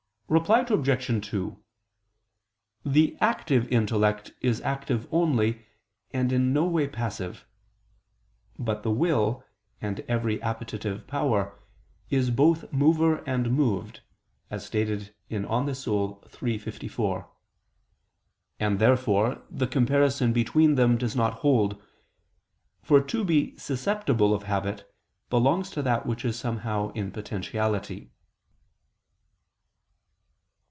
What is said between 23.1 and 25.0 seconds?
be susceptible of habit